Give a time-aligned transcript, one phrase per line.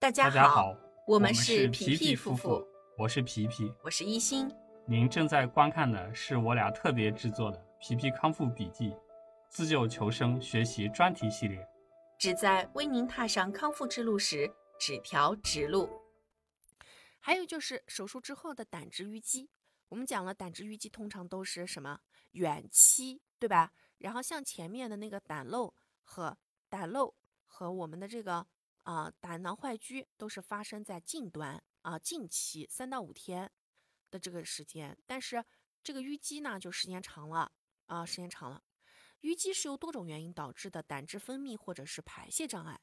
[0.00, 0.76] 大家好，
[1.08, 2.64] 我们是皮皮夫妇，
[2.96, 3.74] 我是皮皮。
[3.82, 4.48] 我是一心。
[4.86, 8.90] 您正在观看的是我俩特别制作的《皮皮康复笔记》
[9.48, 11.68] 自救求生学习专题系列。
[12.16, 14.48] 旨在为您踏上康复之路时
[14.78, 15.90] 指条直路。
[17.18, 19.50] 还有就是手术之后的胆汁淤积，
[19.88, 21.98] 我们讲了胆汁淤积通常都是什么
[22.30, 23.72] 远期，对吧？
[23.98, 25.74] 然后像前面的那个胆漏
[26.04, 26.38] 和
[26.68, 27.16] 胆漏
[27.48, 28.46] 和我们的这个
[28.88, 33.52] 啊、胆囊坏疽都是发生在近端啊、近期三到五天
[34.10, 35.44] 的这个时间，但是
[35.82, 37.52] 这个淤积呢就时间长了
[37.84, 38.62] 啊、时间长了。
[39.20, 42.80] 淤积是由多种原因导致的胆汁分泌或者是排泄障碍，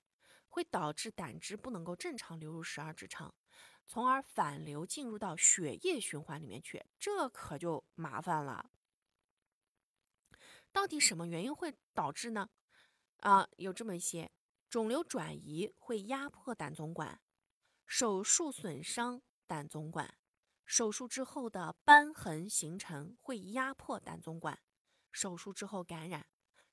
[0.47, 3.33] 会导致胆汁不能够正常流入十二指肠。
[3.87, 8.69] 从而反流进入到血液循环里面去，这可就麻烦了。
[10.71, 12.47] 到底什么原因会导致呢？
[13.21, 14.29] 啊、有这么一些：
[14.69, 17.21] 肿瘤转移会压迫胆总管，
[17.85, 20.17] 手术损伤胆总管，
[20.65, 24.59] 手术之后的瘢痕形成会压迫胆总管，
[25.11, 26.27] 手术之后感染，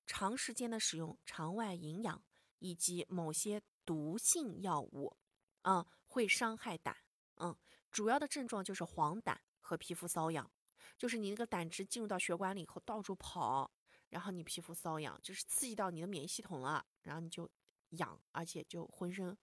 [0.06, 2.24] 长时间的使用肠外营养
[2.58, 5.16] 以及某些毒性药物，
[5.62, 6.96] 嗯，会伤害胆。
[7.36, 7.56] 嗯，
[7.90, 10.50] 主要的症状就是黄疸和皮肤瘙痒，
[10.96, 13.70] 就是你那个胆汁进入到血管里以后到处跑，
[14.08, 17.50] 然后你皮肤瘙痒，就是刺激到你的免疫系统了，然后你就
[17.92, 19.36] 痒，而且就浑身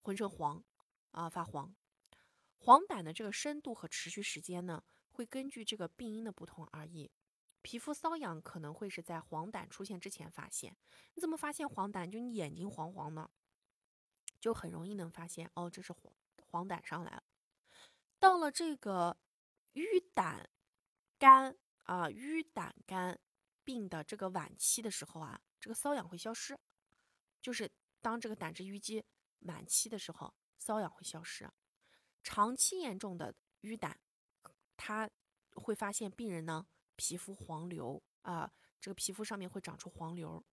[0.00, 0.64] 浑身黄
[1.10, 1.74] 啊发黄。
[2.58, 7.10] 黄疸的这个深度和持续时间呢，会根据这个病因的不同而异。
[7.60, 10.76] 皮肤瘙痒可能会是在黄疸出现之前发现，
[11.14, 12.10] 你怎么发现黄疸？
[12.10, 13.30] 就你眼睛黄黄的，
[14.38, 17.22] 就很容易能发现哦，这是黄黄疸上来了。
[18.18, 19.16] 到了这个
[19.74, 20.50] 淤胆
[21.18, 23.18] 肝啊、淤胆肝
[23.62, 26.56] 病的这个晚期的时候啊，这个瘙痒会消失，
[27.40, 27.70] 就是
[28.04, 29.02] 当这个胆汁淤积
[29.46, 31.50] 晚期的时候，瘙痒会消失。
[32.22, 33.98] 长期严重的淤胆，
[34.76, 35.08] 它
[35.54, 36.66] 会发现病人呢
[36.96, 40.44] 皮肤黄瘤啊、这个皮肤上面会长出黄瘤。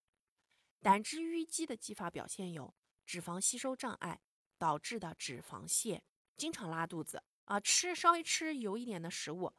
[0.80, 2.74] 胆汁淤积的继发表现有
[3.04, 4.18] 脂肪吸收障碍
[4.56, 6.00] 导致的脂肪泻，
[6.38, 9.52] 经常拉肚子啊，吃稍微吃油一点的食物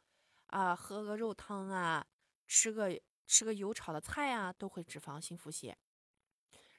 [0.48, 2.08] 啊，喝个肉汤啊，
[2.48, 5.76] 吃个吃个油炒的菜啊，都会脂肪性腹泻。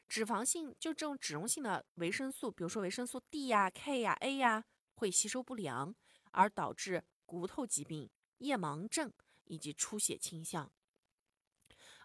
[0.08, 5.94] 脂肪性就这种脂溶性的维生素，比如说维生素 D 呀、K 呀、A 呀，会吸收不良，
[6.30, 9.12] 而导致骨头疾病、夜盲症
[9.44, 10.70] 以及出血倾向。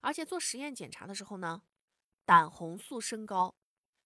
[0.02, 1.64] 而且做实验检查的时候呢，
[2.26, 3.56] 胆红素升高，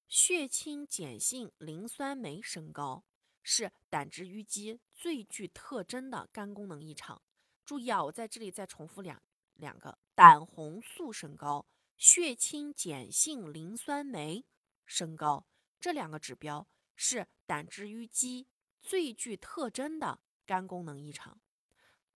[0.08, 3.04] 血清碱性磷酸酶升高，
[3.44, 7.22] 是胆汁淤积最具特征的肝功能异常。
[7.64, 9.22] 注意啊，我在这里再重复两
[9.54, 11.66] 两个：胆红素升高，
[11.98, 14.46] 血清碱性磷酸酶。
[14.86, 15.48] 升高，
[15.80, 18.48] 这两个指标是胆汁淤积
[18.82, 21.42] 最具特征的肝功能异常，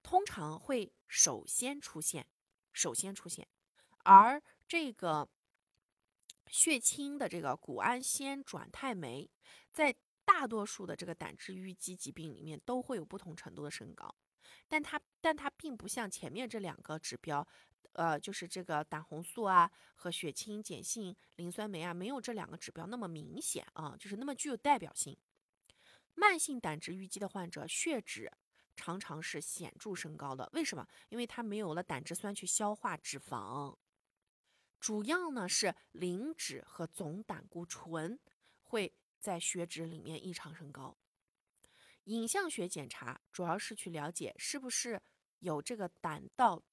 [0.03, 2.27] 通常会首先出现，
[2.73, 3.47] 首先出现，
[3.99, 5.29] 而这个
[6.47, 9.31] 血清的这个谷氨酰转肽酶，
[9.71, 9.95] 在
[10.25, 14.13] 大多数的这个胆汁淤积疾病里面都会有不同程度的升高，
[14.67, 17.47] 但它但它并不像前面这两个指标，
[17.93, 25.17] 呃，就是这个胆红素啊和血清碱性磷酸酶啊，没有这两个指标那么明显啊，就是那么具有代表性。
[26.13, 28.31] 慢性胆汁淤积的患者，血脂
[28.75, 30.87] 常常是显著升高的，为什么？
[31.09, 33.75] 因为它没有了胆汁酸去消化脂肪。
[34.79, 38.19] 主要呢是磷脂和总胆固醇
[38.61, 40.95] 会在血脂里面异常升高。
[42.03, 45.01] 影像学检查主要是去了解是不是
[45.39, 46.63] 有这个胆道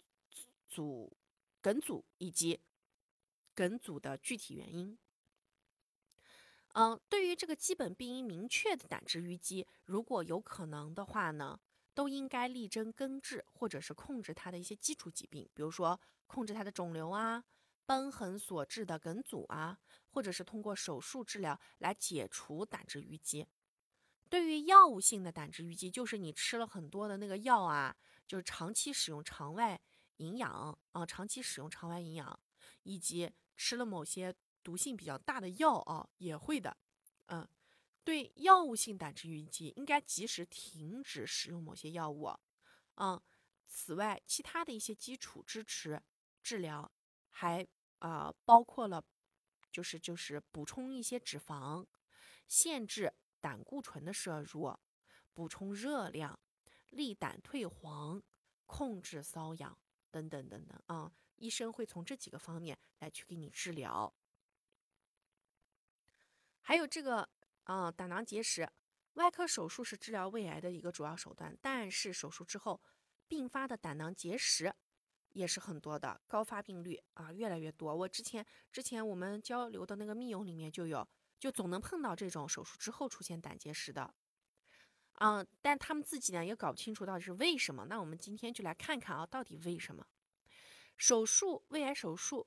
[0.68, 1.16] 阻
[1.60, 2.60] 梗阻以及
[3.54, 4.98] 梗阻的具体原因。
[6.74, 11.60] 嗯，对于这个基本病因明确的胆汁淤积，如果有可能的话呢，
[11.94, 17.44] 都应该力争根治或者是控制它的一些基础疾病，比如说控制它的肿瘤啊。
[17.86, 23.46] 瘢痕所致的梗阻啊，或者是通过手术治疗来解除胆汁淤积。
[24.30, 27.94] 对于药物性的胆汁淤积，就是你吃了很多的那个药啊，
[28.26, 29.78] 就是长期使用肠外
[30.16, 32.40] 营养啊，长期使用肠外营养，
[32.82, 36.76] 以及吃了某些毒性比较大的药啊，也会的。
[37.26, 37.48] 嗯，
[38.02, 42.30] 对药物性胆汁淤积，应该及时停止使用某些药物。
[42.96, 43.20] 嗯，
[43.66, 46.02] 此外，其他的一些基础支持
[46.42, 46.90] 治疗。
[47.36, 47.66] 还
[47.98, 49.04] 啊、包括了，
[49.72, 51.84] 就是就是补充一些脂肪，
[52.46, 54.78] 限制胆固醇的摄入，
[55.32, 56.38] 补充热量，
[56.90, 58.22] 利胆退黄，
[58.66, 59.76] 控制瘙痒
[60.14, 61.10] 等等等等啊。
[61.36, 64.14] 医生会从这几个方面来去给你治疗。
[66.60, 67.28] 还有这个
[67.64, 68.70] 啊，胆囊结石，
[69.14, 72.80] 外科手术是治疗胃癌的一个主要手段，但是手术之后
[73.26, 74.72] 并发的胆囊结石
[75.30, 77.94] 也是很多的，高发病率啊越来越多。
[77.94, 81.06] 我之前之前我们交流的那个密友里面就有，
[81.40, 84.14] 就总能碰到这种手术之后出现胆结石的。
[85.18, 87.86] 嗯，但他们自己呢也搞不清楚到底是为什么。
[87.86, 90.06] 那我们今天就来看看啊，到底为什么
[90.96, 92.46] 手术胃癌手术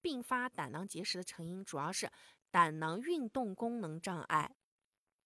[0.00, 2.10] 并发胆囊结石的成因主要是
[2.50, 4.56] 胆囊运动功能障碍、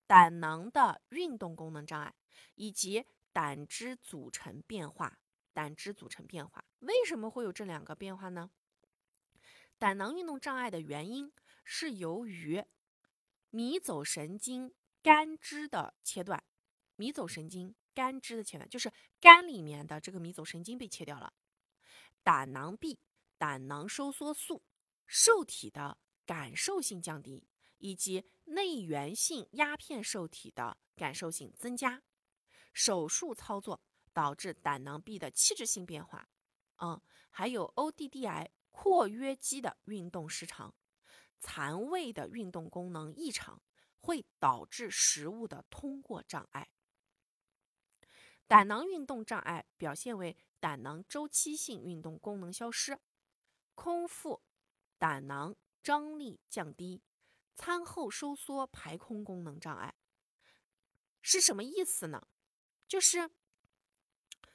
[0.07, 2.15] 胆囊的运动功能障碍
[2.57, 5.19] 以及胆汁组成变化。
[5.53, 8.51] 胆汁组成变化为什么会有这两个变化呢？
[9.79, 11.33] 胆囊运动障碍的原因
[11.65, 12.65] 是由于
[13.51, 14.73] 迷走神经
[15.03, 16.43] 肝支的切断。
[17.01, 21.33] 迷走神经肝支的切断，就是肝里面的这个迷走神经被切掉了。
[22.23, 22.99] 胆囊壁
[23.39, 24.63] 胆囊收缩素
[25.07, 27.49] 受体的感受性降低，
[27.79, 32.03] 以及内源性鸦片受体的感受性增加。
[32.75, 33.81] 手术操作
[34.13, 36.29] 导致胆囊壁的器质性变化，
[36.83, 37.01] 嗯，
[37.31, 40.75] 还有 ODDI 括约肌的运动失常，
[41.39, 43.63] 残胃的运动功能异常，
[44.01, 46.69] 会导致食物的通过障碍。
[48.51, 52.99] 胆囊运动障碍表现为胆囊周期性运动功能消失、
[53.77, 54.43] 空腹、
[54.99, 55.55] 胆囊
[55.85, 57.01] 张力降低、
[57.55, 59.95] 餐后收缩排空功能障碍，
[61.23, 62.27] 是什么意思呢？
[62.89, 63.31] 就是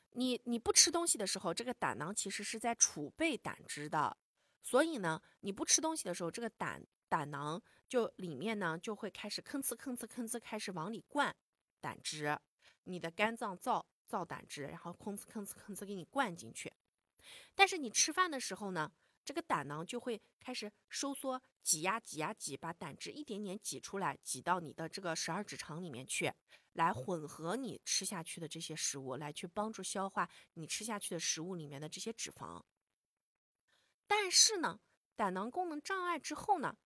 [0.10, 4.18] 你你不吃东西的时候，这个胆囊其实是在储备胆汁的，
[4.62, 11.34] 所以呢，你不吃东西的时候，这个胆胆囊就里面呢就会开始吭哧吭哧吭哧开始往里灌
[11.80, 12.38] 胆汁。
[12.84, 16.72] 你的肝脏造造胆汁，然后吭哧吭哧吭哧给你灌进去。
[17.56, 18.92] 但是你吃饭的时候呢，
[19.24, 26.32] 这个胆囊就会开始收缩、挤压、挤压、挤，把胆汁一点点挤出来，挤到你的这个十二指肠里面去，
[26.74, 32.62] 来混合你吃下去的这些食物，来去帮助消化你吃下去的食物里面的这些脂肪。
[34.06, 34.80] 但是呢，
[35.16, 36.78] 胆囊功能障碍之后呢？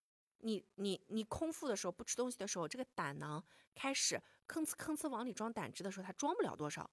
[0.41, 3.44] 你你你空腹的时候不吃东西的时候，这个胆囊
[3.75, 6.89] 开始吭哧吭哧往里装胆汁的时候，它装不了多少，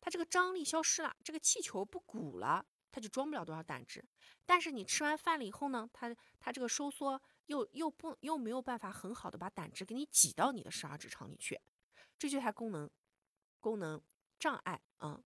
[0.00, 4.04] 它这个张力消失了，这个气球不鼓了，它就装不了多少胆汁。
[4.44, 11.60] 但是你吃完饭了以后呢，它它这个收缩又又不又没有办法很好的把胆汁给你挤到你的十二指肠里去，
[12.18, 12.90] 这就它功能
[13.60, 14.02] 功能
[14.38, 15.22] 障碍啊。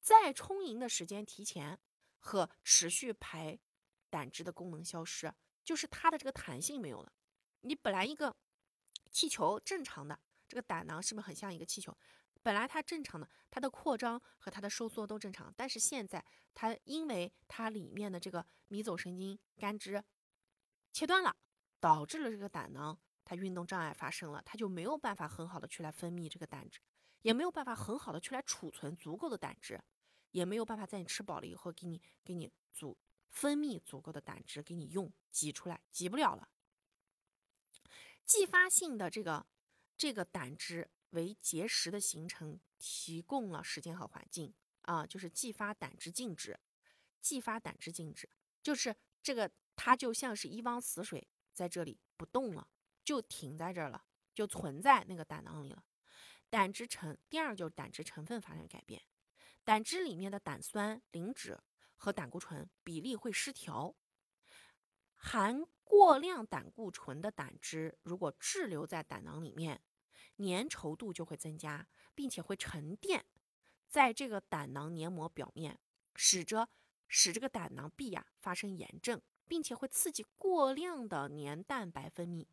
[0.00, 1.78] 在充盈的时间提前
[2.18, 3.58] 和持续排
[4.10, 5.32] 胆汁的功能消失。
[5.64, 7.12] 就是它的这个弹性没有了。
[7.60, 8.34] 你本来一个
[9.10, 10.18] 气球正常的
[10.48, 11.96] 这个胆囊是不是很像一个气球？
[12.42, 15.54] 本来它正常的，它的扩张和它的收缩都正常。
[15.56, 20.02] 但是现在它因为它里面的这个迷走神经肝支
[20.92, 21.36] 切断了，
[21.78, 26.80] 导致了这个胆囊它运动障碍发生了，它就没有办法很好的去来分泌这个胆汁，
[27.20, 29.80] 也没有办法很好的去来储存足够的胆汁，
[30.32, 32.98] 也没有办法在你吃饱了以后给你给你足。
[33.32, 36.50] 分泌足够的胆汁给你用，挤出来挤不了了。
[38.24, 39.46] 继发性的这个
[39.96, 46.60] 这个胆汁为结石的形成提供了时间和环境啊，就是继发胆汁静止。
[47.20, 48.28] 继发胆汁静止
[48.62, 52.68] 就是这个，它就像是一汪死水在这里不动了，
[53.04, 55.84] 就停在这儿了，就存在那个胆囊里了。
[56.50, 59.02] 胆汁成第二就是胆汁成分发生改变，
[59.64, 61.58] 胆汁里面的胆酸、磷脂。
[62.02, 63.94] 和胆固醇比例会失调，
[65.14, 69.80] 含过量胆固醇的胆汁如果滞留在胆囊里面，
[70.38, 73.24] 粘稠度就会增加，并且会沉淀
[73.86, 75.78] 在这个胆囊黏膜表面，
[76.16, 76.68] 使着
[77.06, 82.48] 使这个胆囊壁呀发生炎症，并且会刺激过量的黏蛋白分泌。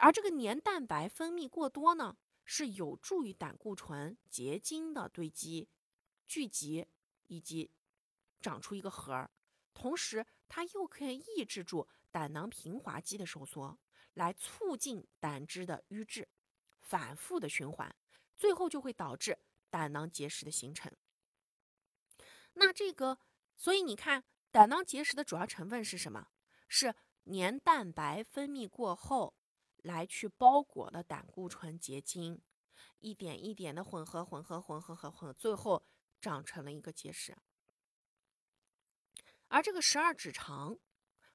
[0.00, 5.68] 而这个黏蛋白分泌过多呢，是有助于胆固醇结晶的堆积、
[6.26, 6.88] 聚集
[7.28, 7.70] 以及。
[8.40, 9.30] 长出一个核儿，
[9.74, 13.78] 同时它又可以抑制住胆囊平滑肌的收缩，
[14.14, 16.28] 来促进胆汁的淤滞，
[16.80, 17.94] 反复的循环，
[18.36, 20.92] 最后就会导致胆囊结石的形成。
[22.54, 23.18] 那这个，
[23.56, 26.28] 所以你看，胆囊结石的主要成分是什么？
[26.66, 26.94] 是
[27.24, 29.36] 黏蛋白分泌过后，
[29.76, 32.42] 来去包裹的胆固醇结晶，
[32.98, 35.86] 一点一点的混合、混合、混合混合，最后
[36.20, 37.36] 长成了一个结石。
[39.50, 40.78] 而这个十二指肠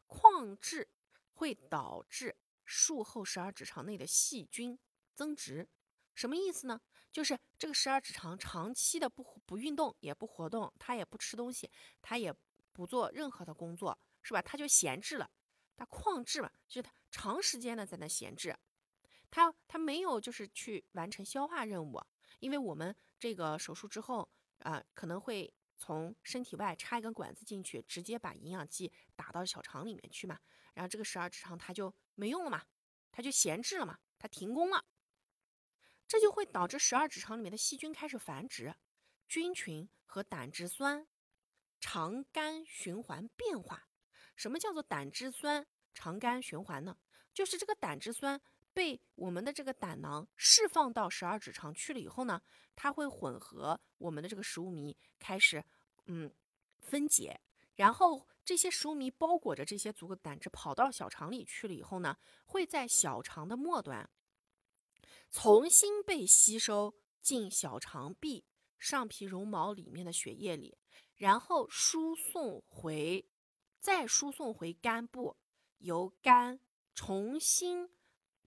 [0.07, 0.89] 矿质
[1.33, 4.79] 会导致术后十二指肠内的细菌
[5.13, 5.67] 增殖，
[6.13, 6.79] 什么意思呢？
[7.11, 11.69] 就是这个十二指肠长期的不不运动也不活动，它也不吃东西，
[12.01, 12.33] 它也
[12.71, 14.41] 不做任何的工作，是吧？
[14.41, 15.29] 它就闲置了，
[15.75, 18.57] 它旷滞嘛，就是它长时间的在那闲置，
[19.29, 22.01] 它它没有就是去完成消化任务，
[22.39, 24.29] 因为我们这个手术之后
[24.59, 30.39] 啊、可能会从身体外插一根管子进去，直接把营养剂打到小肠里面去嘛，
[30.73, 32.63] 然后这个十二指肠它就没用了嘛，
[33.11, 34.85] 它就闲置了嘛，它停工了，
[36.07, 38.75] 这就会导致十二指肠里面的细菌开始繁殖，
[39.27, 41.07] 菌群和胆汁酸
[41.79, 43.87] 肠肝循环变化。
[44.35, 46.97] 什么叫做胆汁酸肠肝循环呢？
[47.33, 48.41] 就是这个胆汁酸
[48.75, 52.41] 被我们的这个胆囊释放到十二指肠去了以后呢，
[52.75, 55.63] 它会混合我们的这个食物糜，开始
[56.05, 56.29] 嗯
[56.81, 57.39] 分解，
[57.75, 64.09] 然后这些食物糜包裹着这些足够的胆汁跑到小肠里去了以后呢，会在小肠的末端
[65.31, 68.45] 重新被吸收进小肠壁
[68.77, 70.77] 上皮绒毛里面的血液里，
[71.15, 73.25] 然后输送回，
[73.79, 75.37] 再输送回肝部，
[75.77, 76.59] 由肝
[76.93, 77.89] 重新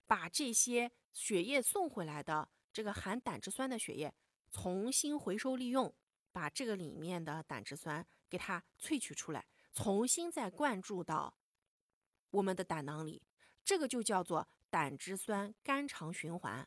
[0.09, 4.13] 把这些血液送回来的这个含胆汁酸的血液
[4.51, 5.95] 重新回收利用，
[6.33, 11.37] 把这个里面的胆汁酸给它萃取出来，重新再灌注到
[12.31, 13.23] 我们的胆囊里，
[13.63, 16.67] 这个就叫做胆汁酸肝肠循环。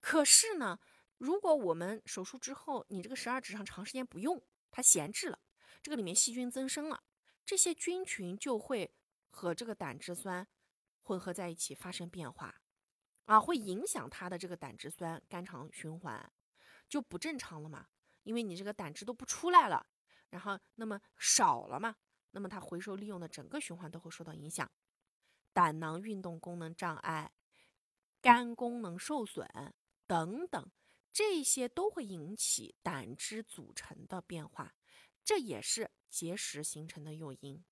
[0.00, 0.78] 可是呢，
[1.18, 4.40] 如果我们手术之后，你这个十二指肠长时间不用，
[4.70, 5.40] 它闲置了，
[5.82, 7.02] 这个里面细菌增生了，
[7.44, 8.94] 这些菌群就会
[9.30, 10.46] 和这个胆汁酸
[11.04, 12.62] 混合在一起发生变化，
[13.26, 16.32] 啊，会影响它的这个胆汁酸肝肠循环，
[16.88, 17.86] 就不正常了嘛，
[18.22, 19.86] 因为你这个胆汁都不出来了，
[20.30, 21.94] 然后那么少了嘛，
[22.30, 24.68] 那么它回收利用的整个循环都会受到影响，
[25.52, 27.30] 胆囊运动功能障碍、
[28.22, 29.46] 肝功能受损
[30.06, 30.70] 等等，
[31.12, 34.74] 这些都会引起胆汁组成的变化，
[35.22, 37.62] 这也是结石形成的诱因。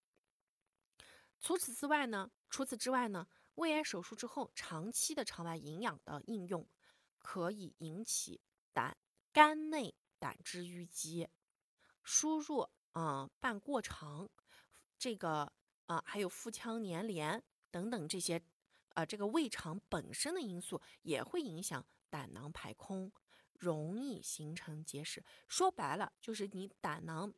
[1.42, 6.66] 除此之外呢，除此之外呢，胃癌手术之后长期的肠外营养的应用，
[7.18, 8.40] 可以引起
[8.72, 8.96] 胆
[9.32, 11.28] 肝内胆汁淤积、
[12.04, 14.30] 输入啊、呃、半过长，
[14.96, 15.52] 这个
[15.86, 18.40] 啊、还有腹腔粘连等等这些，
[18.90, 23.10] 呃这个胃肠本身的因素也会影响胆囊排空，
[23.58, 25.24] 容易形成结石。
[25.48, 27.34] 说白了就是你胆囊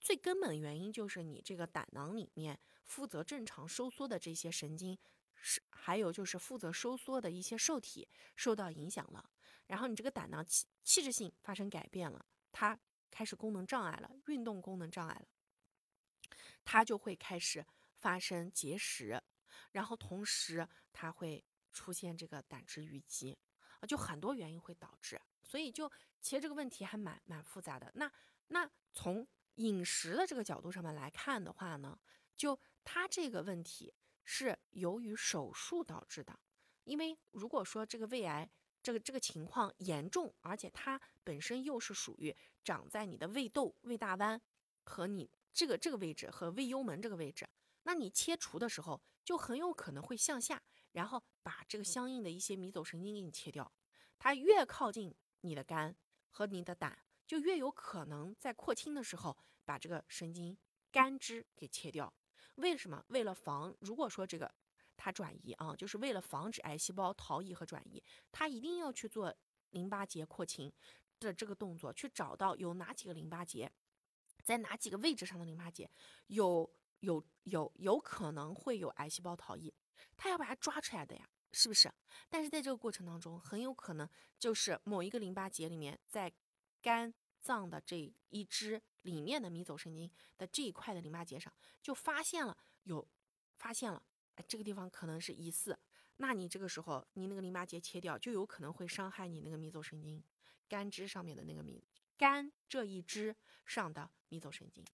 [0.00, 4.98] 最根本原因就是你这个胆囊里面负责正常收缩的这些神经。
[5.44, 9.28] 是，还有就是负责收缩的一些受体受到影响了，
[9.66, 12.78] 然后你这个胆囊气气质性发生改变了，它
[13.10, 15.26] 开始功能障碍了，运动功能障碍了，
[16.64, 17.66] 它就会开始
[17.98, 19.20] 发生结石，
[19.72, 23.36] 然后同时它会出现这个胆汁淤积，
[23.80, 27.90] 啊，就很多原因会导致，所以就其实这个问题还蛮蛮复杂的。
[27.96, 28.08] 那
[28.46, 31.98] 那从饮食的这个角度上面来看的话呢，
[32.36, 33.94] 就它这个问题。
[34.24, 36.38] 是由于手术导致的，
[36.84, 38.48] 因为如果说这个胃癌
[38.80, 44.40] 这个这个情况严重，而且它本身又是属于长在你的胃窦、胃大弯
[44.84, 47.48] 和你这个这个位置和胃幽门这个位置，
[47.82, 50.62] 那你切除的时候就很有可能会向下，
[50.92, 53.70] 然后把这个相应的一些迷走神经给你切掉。
[54.20, 55.96] 它越靠近你的肝
[56.30, 56.96] 和你的胆，
[57.26, 60.56] 就越有可能在扩清的时候把这个神经
[60.92, 62.14] 肝支给切掉。
[62.56, 63.04] 为什么？
[63.08, 64.52] 为了防，如果说这个
[64.96, 69.34] 它转移啊，就是为了防止癌细胞逃逸和转移，它一定要去做
[69.70, 70.72] 淋巴结扩清
[71.18, 73.72] 的这个动作，去找到有哪几个淋巴结，
[74.44, 75.90] 在哪几个位置上的淋巴结
[76.26, 79.72] 有有有有可能会有癌细胞逃逸，
[80.16, 81.92] 它要把它抓出来的呀，是不是？
[82.28, 86.32] 但是在这个过程当中，很有可能就是某一个淋巴结里面，在
[86.82, 93.06] 肝脏的这一支里面的迷走神经的这一块的淋巴结上，就发现了有
[93.56, 94.02] 发现了，
[94.34, 95.78] 哎，这个地方可能是疑似，
[96.16, 100.22] 那你这个时候你那个淋巴结切掉，就有可能会伤害你那个迷走神经
[100.68, 101.84] 肝支上面的那个迷
[102.16, 104.84] 肝这一支上的迷走神经。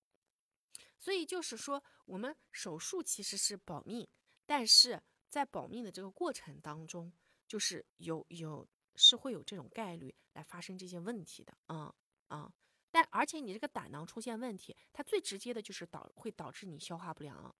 [0.98, 4.08] 所以就是说，我们手术其实是保命，
[4.44, 7.12] 但是在保命的这个过程当中，
[7.46, 11.92] 就是有有是会有这种概率来发生这些问题的，嗯、
[12.30, 12.52] 嗯。
[12.90, 17.54] 但而且你这个胆囊出现问题，它最直接的就是导会导致你消化不良，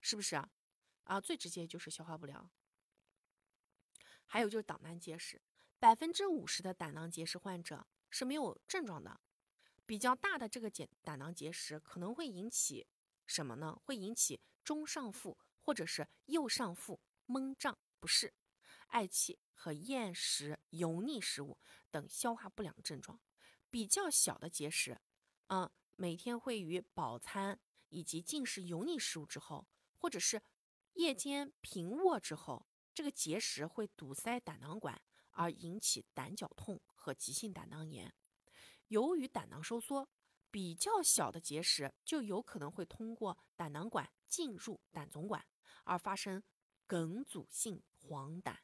[0.00, 0.50] 是不是啊？
[1.04, 2.50] 啊，最直接就是消化不良。
[4.26, 5.40] 还有就是胆囊结石，
[5.78, 9.20] 百分之五十的胆囊结石患者是没有症状的，
[9.84, 12.86] 比较大的这个结胆囊结石可能会引起
[13.26, 13.78] 什么呢？
[13.84, 18.32] 会引起中上腹或者是右上腹闷胀不适、
[18.88, 21.58] 嗳气和厌食油腻食物
[21.90, 23.20] 等消化不良症状。
[23.74, 25.00] 比较小的结石，
[25.48, 29.66] 嗯，每天会与饱餐以及进食油腻食物之后，
[29.98, 30.40] 或者是
[30.92, 35.02] 夜间平卧之后，这个结石会堵塞胆囊管，
[35.32, 38.14] 而引起胆绞痛和急性胆囊炎。
[38.86, 40.08] 由于胆囊收缩，
[40.52, 45.44] 比较小的结石就有可能会通过胆囊管进入胆总管，
[45.82, 46.40] 而发生
[46.86, 48.56] 梗阻性黄疸。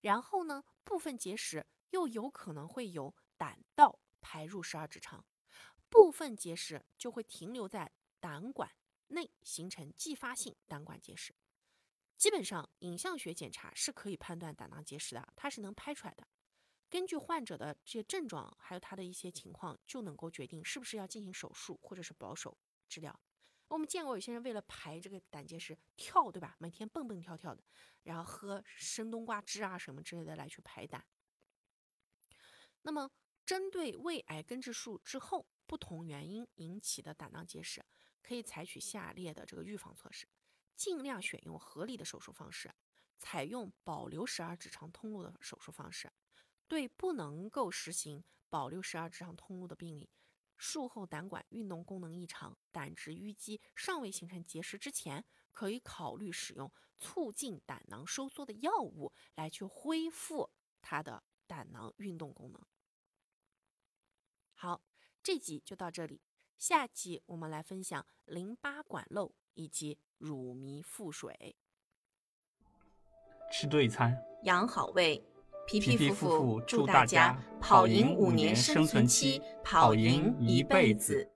[0.00, 5.22] 然后呢，部分结石又有可能会有胆道排入十二指肠，
[5.90, 8.70] 部分结石就会停留在胆管
[9.08, 11.34] 内，形成继发性胆管结石。
[12.16, 16.26] 基本上，影像学检查是可以判断胆囊结石的，它是能拍出来的。
[16.88, 22.56] 根据患者的这些症状，还有他的一些情况，就能够决定是不是要进行手术或者是保守
[22.88, 23.18] 治疗。
[23.68, 26.54] 我们见过有些人为了排这个胆结石跳，对吧？
[26.58, 27.64] 每天蹦蹦跳跳的，
[28.02, 31.04] 然后喝生冬瓜汁啊什么之类的来去排胆。
[32.82, 33.10] 那么，
[33.44, 37.84] 针对胃癌根治术之后不同原因引起的胆囊结石，
[38.22, 40.28] 可以采取下列的这个预防措施。
[40.74, 42.72] 尽量选用合理的手术方式，
[43.18, 46.10] 采用保留十二指肠通路的手术方式。
[46.66, 50.08] 对不能够实行保留十二指肠通路的病例，
[50.56, 55.22] 术后胆管运动功能异常、胆汁淤积尚未形成结石之前，
[55.52, 62.66] 可以考虑使用促进胆囊收缩的药物来去恢复它的胆囊运动功能。
[64.62, 64.80] 好，
[65.24, 66.20] 这集就到这里，
[66.56, 69.98] 下集我们来分享淋巴管漏以及。
[70.18, 71.56] 乳糜腹水，
[73.50, 75.20] 吃对餐，养好胃。
[75.66, 81.31] 皮皮夫妇祝大家跑赢五年生存期，跑赢一辈子。